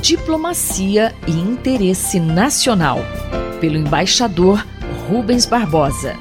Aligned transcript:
Diplomacia 0.00 1.14
e 1.28 1.32
Interesse 1.32 2.18
Nacional, 2.18 2.96
pelo 3.60 3.76
embaixador 3.76 4.66
Rubens 5.06 5.44
Barbosa. 5.44 6.14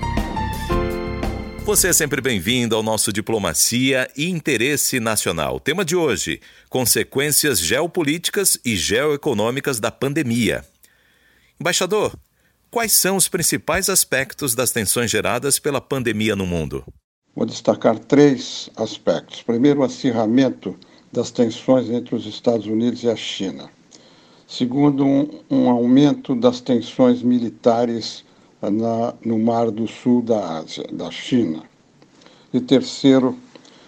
Você 1.60 1.88
é 1.88 1.94
sempre 1.94 2.20
bem-vindo 2.20 2.76
ao 2.76 2.84
nosso 2.84 3.14
Diplomacia 3.14 4.12
e 4.18 4.30
Interesse 4.30 5.00
Nacional. 5.00 5.62
Tema 5.62 5.86
de 5.86 5.96
hoje: 5.96 6.42
Consequências 6.70 7.58
geopolíticas 7.58 8.60
e 8.66 8.76
geoeconômicas 8.76 9.80
da 9.80 9.90
pandemia. 9.90 10.66
Embaixador, 11.58 12.14
quais 12.70 12.92
são 12.92 13.16
os 13.16 13.30
principais 13.30 13.88
aspectos 13.88 14.54
das 14.54 14.72
tensões 14.72 15.10
geradas 15.10 15.58
pela 15.58 15.80
pandemia 15.80 16.36
no 16.36 16.46
mundo? 16.46 16.84
Vou 17.34 17.46
destacar 17.46 17.98
três 17.98 18.70
aspectos. 18.76 19.42
Primeiro, 19.42 19.80
o 19.80 19.84
acirramento 19.84 20.78
das 21.12 21.32
tensões 21.32 21.90
entre 21.90 22.16
os 22.16 22.26
Estados 22.26 22.66
Unidos 22.68 23.04
e 23.04 23.10
a 23.10 23.16
China. 23.16 23.70
Segundo, 24.48 25.06
um, 25.06 25.30
um 25.50 25.70
aumento 25.70 26.36
das 26.36 26.60
tensões 26.60 27.22
militares 27.22 28.24
na, 28.62 29.14
no 29.24 29.38
Mar 29.38 29.72
do 29.72 29.88
Sul 29.88 30.22
da 30.22 30.58
Ásia, 30.58 30.86
da 30.92 31.12
China. 31.12 31.64
E 32.54 32.60
terceiro, 32.60 33.38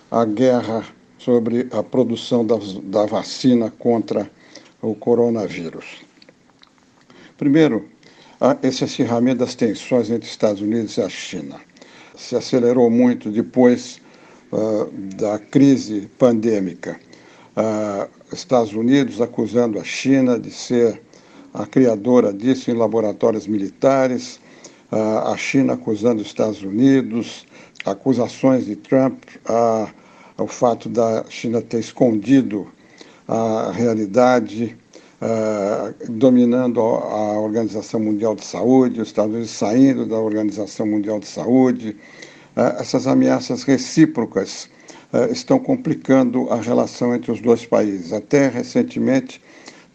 a 0.10 0.24
guerra 0.26 0.86
sobre 1.18 1.68
a 1.72 1.84
produção 1.84 2.46
da, 2.46 2.58
da 2.84 3.06
vacina 3.06 3.72
contra 3.72 4.30
o 4.82 4.96
coronavírus. 4.96 6.02
Primeiro, 7.38 7.88
esse 8.64 8.84
acirramento 8.84 9.40
das 9.40 9.56
tensões 9.56 10.10
entre 10.10 10.28
Estados 10.28 10.62
Unidos 10.62 10.98
e 10.98 11.02
a 11.02 11.10
China 11.10 11.60
se 12.16 12.36
acelerou 12.36 12.90
muito 12.90 13.32
depois 13.32 14.00
uh, 14.52 14.92
da 15.16 15.40
crise 15.40 16.10
pandêmica 16.18 17.00
uh, 17.56 18.10
Estados 18.34 18.74
Unidos 18.74 19.22
acusando 19.22 19.80
a 19.80 19.84
China 19.84 20.40
de 20.40 20.52
ser 20.52 21.02
a 21.54 21.66
criadora 21.66 22.32
disso 22.32 22.72
em 22.72 22.74
laboratórios 22.74 23.48
militares, 23.48 24.40
uh, 24.92 25.30
a 25.32 25.38
China 25.38 25.74
acusando 25.74 26.22
os 26.22 26.28
Estados 26.28 26.64
Unidos, 26.64 27.46
acusações 27.86 28.66
de 28.66 28.76
Trump 28.76 29.24
ao 30.38 30.48
fato 30.48 30.88
da 30.88 31.26
China 31.30 31.62
ter 31.62 31.80
escondido 31.80 32.68
a 33.28 33.72
realidade, 33.72 34.78
dominando 36.10 36.80
a 36.80 37.40
Organização 37.40 38.00
Mundial 38.00 38.36
de 38.36 38.46
Saúde, 38.46 39.02
os 39.02 39.08
Estados 39.08 39.34
Unidos 39.34 39.52
saindo 39.52 40.06
da 40.06 40.18
Organização 40.18 40.86
Mundial 40.86 41.20
de 41.20 41.28
Saúde, 41.28 41.96
essas 42.80 43.08
ameaças 43.08 43.64
recíprocas 43.64 44.70
estão 45.32 45.60
complicando 45.60 46.50
a 46.50 46.56
relação 46.56 47.14
entre 47.14 47.32
os 47.32 47.42
dois 47.42 47.66
países. 47.66 48.14
Até 48.14 48.48
recentemente, 48.48 49.42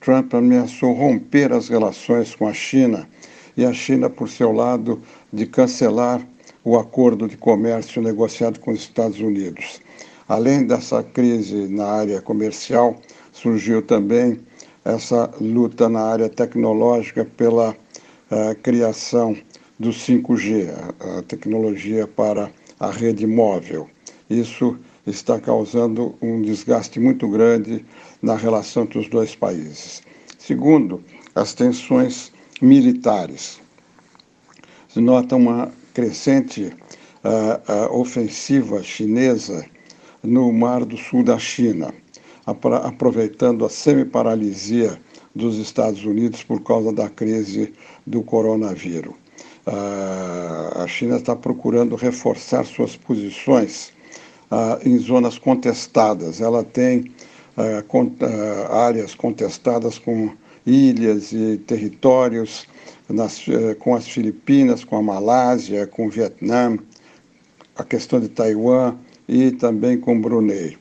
Trump 0.00 0.34
ameaçou 0.34 0.92
romper 0.92 1.52
as 1.52 1.68
relações 1.68 2.34
com 2.34 2.46
a 2.46 2.52
China 2.52 3.08
e 3.56 3.64
a 3.64 3.72
China, 3.72 4.10
por 4.10 4.28
seu 4.28 4.52
lado, 4.52 5.00
de 5.32 5.46
cancelar 5.46 6.20
o 6.62 6.78
acordo 6.78 7.26
de 7.26 7.36
comércio 7.36 8.02
negociado 8.02 8.60
com 8.60 8.72
os 8.72 8.80
Estados 8.80 9.20
Unidos. 9.20 9.80
Além 10.28 10.66
dessa 10.66 11.02
crise 11.02 11.68
na 11.68 11.86
área 11.86 12.20
comercial, 12.20 12.96
surgiu 13.32 13.80
também 13.80 14.40
essa 14.84 15.30
luta 15.40 15.88
na 15.88 16.00
área 16.00 16.28
tecnológica 16.28 17.24
pela 17.36 17.70
uh, 17.70 18.54
criação 18.62 19.36
do 19.78 19.90
5G, 19.90 20.68
a, 20.70 21.18
a 21.18 21.22
tecnologia 21.22 22.06
para 22.06 22.50
a 22.78 22.90
rede 22.90 23.26
móvel. 23.26 23.88
Isso 24.28 24.76
está 25.06 25.40
causando 25.40 26.14
um 26.20 26.42
desgaste 26.42 26.98
muito 26.98 27.28
grande 27.28 27.84
na 28.20 28.36
relação 28.36 28.82
entre 28.82 28.98
os 28.98 29.08
dois 29.08 29.34
países. 29.36 30.02
Segundo, 30.38 31.02
as 31.34 31.54
tensões 31.54 32.32
militares. 32.60 33.60
Se 34.88 35.00
nota 35.00 35.36
uma 35.36 35.70
crescente 35.94 36.64
uh, 37.24 37.90
uh, 37.92 38.00
ofensiva 38.00 38.82
chinesa 38.82 39.64
no 40.22 40.52
Mar 40.52 40.84
do 40.84 40.96
Sul 40.96 41.22
da 41.22 41.38
China, 41.38 41.94
aproveitando 42.44 43.64
a 43.64 43.68
semi-paralisia 43.68 45.00
dos 45.34 45.58
Estados 45.58 46.04
Unidos 46.04 46.42
por 46.42 46.62
causa 46.62 46.92
da 46.92 47.08
crise 47.08 47.72
do 48.06 48.22
coronavírus. 48.22 49.14
Uh, 49.66 50.82
a 50.82 50.86
China 50.86 51.16
está 51.16 51.34
procurando 51.36 51.96
reforçar 51.96 52.64
suas 52.64 52.96
posições 52.96 53.92
ah, 54.50 54.78
em 54.84 54.98
zonas 54.98 55.38
contestadas. 55.38 56.40
Ela 56.40 56.64
tem 56.64 57.10
ah, 57.56 57.82
ah, 57.82 58.86
áreas 58.86 59.14
contestadas 59.14 59.98
com 59.98 60.30
ilhas 60.66 61.32
e 61.32 61.58
territórios 61.58 62.66
nas, 63.08 63.48
eh, 63.48 63.74
com 63.74 63.94
as 63.94 64.08
Filipinas, 64.08 64.84
com 64.84 64.96
a 64.96 65.02
Malásia, 65.02 65.86
com 65.86 66.06
o 66.06 66.10
Vietnã, 66.10 66.76
a 67.76 67.84
questão 67.84 68.18
de 68.18 68.28
Taiwan 68.28 68.96
e 69.28 69.52
também 69.52 69.98
com 69.98 70.20
Brunei. 70.20 70.76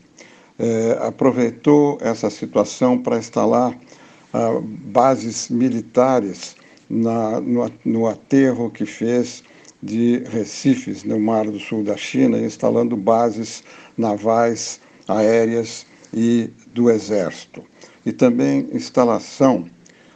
Eh, 0.58 0.98
aproveitou 1.02 1.98
essa 2.02 2.30
situação 2.30 2.98
para 2.98 3.18
instalar 3.18 3.78
ah, 4.34 4.60
bases 4.64 5.50
militares 5.50 6.56
na, 6.90 7.40
no, 7.42 7.72
no 7.84 8.08
aterro 8.08 8.70
que 8.72 8.86
fez 8.86 9.44
de 9.86 10.24
Recifes, 10.32 11.04
no 11.04 11.20
Mar 11.20 11.46
do 11.46 11.60
Sul 11.60 11.84
da 11.84 11.96
China, 11.96 12.40
instalando 12.40 12.98
bases 12.98 13.64
navais, 13.96 14.80
aéreas 15.08 15.86
e 16.12 16.50
do 16.74 16.90
Exército. 16.90 17.64
E 18.04 18.12
também 18.12 18.68
instalação 18.74 19.70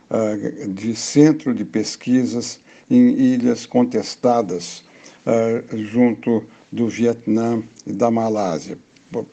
uh, 0.10 0.68
de 0.70 0.96
centro 0.96 1.54
de 1.54 1.64
pesquisas 1.64 2.60
em 2.90 3.10
ilhas 3.12 3.68
contestadas 3.68 4.84
uh, 5.26 5.78
junto 5.78 6.44
do 6.72 6.88
Vietnã 6.88 7.62
e 7.86 7.94
da 7.94 8.10
Malásia, 8.10 8.78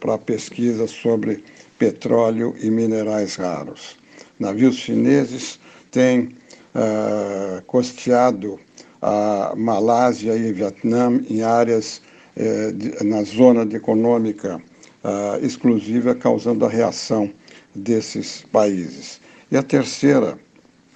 para 0.00 0.18
pesquisa 0.18 0.86
sobre 0.86 1.42
petróleo 1.78 2.54
e 2.60 2.70
minerais 2.70 3.36
raros. 3.36 3.96
Navios 4.38 4.76
chineses 4.76 5.58
têm 5.90 6.28
uh, 6.74 7.62
costeado 7.66 8.60
a 9.06 9.54
Malásia 9.56 10.36
e 10.36 10.52
Vietnã 10.52 11.20
em 11.30 11.40
áreas 11.40 12.02
eh, 12.34 12.72
de, 12.72 13.04
na 13.04 13.22
zona 13.22 13.62
econômica 13.72 14.60
uh, 15.04 15.46
exclusiva, 15.46 16.12
causando 16.12 16.64
a 16.64 16.68
reação 16.68 17.32
desses 17.72 18.44
países. 18.50 19.20
E 19.48 19.56
a 19.56 19.62
terceira, 19.62 20.36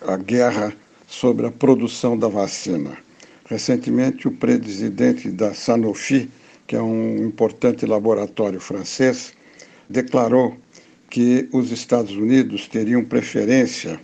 a 0.04 0.16
guerra 0.16 0.72
sobre 1.06 1.46
a 1.46 1.52
produção 1.52 2.18
da 2.18 2.26
vacina. 2.26 2.98
Recentemente, 3.44 4.26
o 4.26 4.32
presidente 4.32 5.30
da 5.30 5.54
Sanofi, 5.54 6.28
que 6.66 6.74
é 6.74 6.82
um 6.82 7.16
importante 7.18 7.86
laboratório 7.86 8.60
francês, 8.60 9.32
declarou 9.88 10.56
que 11.08 11.48
os 11.52 11.70
Estados 11.70 12.16
Unidos 12.16 12.66
teriam 12.66 13.04
preferência 13.04 14.00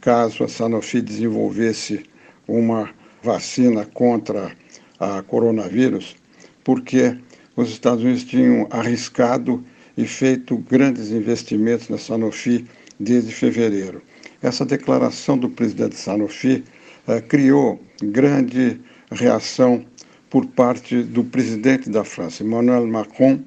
caso 0.00 0.44
a 0.44 0.48
Sanofi 0.48 1.00
desenvolvesse 1.00 2.04
uma 2.46 2.88
vacina 3.22 3.84
contra 3.84 4.52
a 4.98 5.22
coronavírus, 5.22 6.16
porque 6.64 7.16
os 7.56 7.70
Estados 7.70 8.04
Unidos 8.04 8.24
tinham 8.24 8.66
arriscado 8.70 9.64
e 9.96 10.06
feito 10.06 10.56
grandes 10.58 11.10
investimentos 11.10 11.88
na 11.88 11.98
Sanofi 11.98 12.64
desde 12.98 13.32
fevereiro. 13.32 14.02
Essa 14.40 14.64
declaração 14.64 15.36
do 15.36 15.48
presidente 15.48 15.96
Sanofi 15.96 16.64
eh, 17.08 17.20
criou 17.20 17.80
grande 18.02 18.80
reação 19.10 19.84
por 20.30 20.46
parte 20.46 21.02
do 21.02 21.24
presidente 21.24 21.90
da 21.90 22.04
França, 22.04 22.44
Emmanuel 22.44 22.86
Macron, 22.86 23.40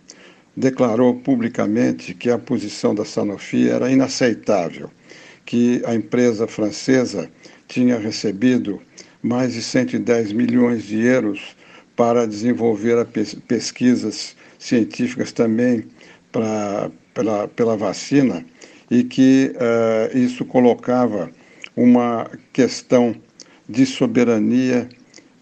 declarou 0.58 1.16
publicamente 1.16 2.14
que 2.14 2.30
a 2.30 2.38
posição 2.38 2.94
da 2.94 3.06
Sanofi 3.06 3.70
era 3.70 3.90
inaceitável, 3.90 4.90
que 5.46 5.82
a 5.86 5.96
empresa 5.96 6.48
francesa 6.48 7.30
tinha 7.68 7.98
recebido 7.98 8.82
mais 9.22 9.54
de 9.54 9.62
110 9.62 10.32
milhões 10.34 10.84
de 10.84 11.00
euros 11.02 11.56
para 11.96 12.26
desenvolver 12.26 13.06
pesquisas 13.48 14.36
científicas 14.58 15.32
também 15.32 15.86
pra, 16.32 16.90
pela, 17.14 17.48
pela 17.48 17.78
vacina 17.78 18.46
e 18.90 19.04
que 19.04 19.54
uh, 19.56 20.18
isso 20.18 20.44
colocava 20.46 21.32
uma 21.76 22.30
questão 22.52 23.16
de 23.68 23.86
soberania 23.86 24.90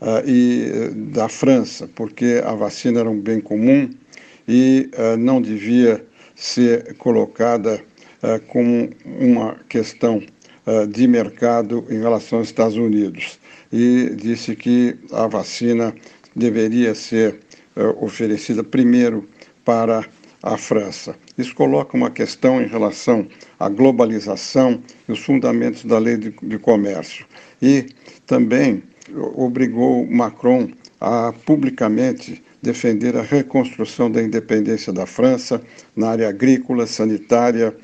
uh, 0.02 0.30
e 0.30 0.72
uh, 0.72 0.96
da 1.12 1.28
França, 1.28 1.90
porque 1.96 2.42
a 2.46 2.54
vacina 2.54 3.00
era 3.00 3.10
um 3.10 3.20
bem 3.20 3.40
comum 3.40 3.90
e 4.48 4.90
não 5.20 5.40
devia 5.40 6.04
ser 6.36 6.96
colocada 6.96 7.80
como 8.48 8.90
uma 9.06 9.58
questão 9.70 10.24
de 10.90 11.08
mercado 11.08 11.86
em 11.88 12.00
relação 12.00 12.40
aos 12.40 12.48
Estados 12.48 12.76
Unidos 12.76 13.38
e 13.72 14.10
disse 14.16 14.56
que 14.56 14.96
a 15.12 15.28
vacina 15.28 15.94
deveria 16.36 16.96
ser 16.96 17.40
uh, 17.76 18.04
oferecida 18.04 18.64
primeiro 18.64 19.28
para 19.64 20.06
à 20.42 20.58
França. 20.58 21.16
Isso 21.38 21.54
coloca 21.54 21.96
uma 21.96 22.10
questão 22.10 22.62
em 22.62 22.68
relação 22.68 23.28
à 23.60 23.70
globalização 23.70 24.82
e 25.08 25.12
os 25.12 25.20
fundamentos 25.20 25.84
da 25.84 26.00
lei 26.00 26.18
de, 26.18 26.34
de 26.42 26.58
comércio. 26.58 27.26
E 27.62 27.88
também 28.26 28.84
obrigou 29.36 30.06
Macron 30.08 30.70
a 31.00 31.34
publicamente 31.46 32.44
defender 32.62 33.16
a 33.16 33.22
reconstrução 33.22 34.12
da 34.12 34.22
independência 34.22 34.92
da 34.92 35.06
França 35.06 35.62
na 35.96 36.10
área 36.10 36.30
agrícola, 36.30 36.86
sanitária, 36.86 37.76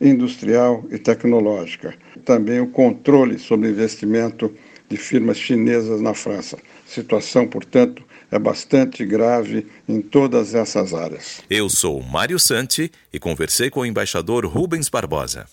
industrial 0.00 0.84
e 0.90 0.98
tecnológica. 0.98 1.94
Também 2.24 2.60
o 2.60 2.68
controle 2.68 3.38
sobre 3.38 3.68
investimento 3.68 4.52
de 4.90 4.96
firmas 4.96 5.38
chinesas 5.38 6.00
na 6.00 6.12
França. 6.12 6.58
Situação, 6.86 7.46
portanto, 7.46 8.02
é 8.30 8.38
bastante 8.38 9.04
grave 9.06 9.66
em 9.88 10.00
todas 10.00 10.54
essas 10.54 10.92
áreas. 10.92 11.40
Eu 11.48 11.68
sou 11.68 12.02
Mário 12.02 12.38
Santi 12.38 12.90
e 13.12 13.18
conversei 13.18 13.70
com 13.70 13.80
o 13.80 13.86
embaixador 13.86 14.44
Rubens 14.44 14.88
Barbosa. 14.88 15.46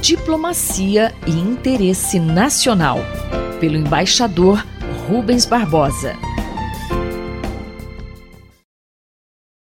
Diplomacia 0.00 1.14
e 1.26 1.32
interesse 1.32 2.18
nacional. 2.18 2.98
Pelo 3.60 3.76
embaixador 3.76 4.64
Rubens 5.06 5.44
Barbosa. 5.44 6.16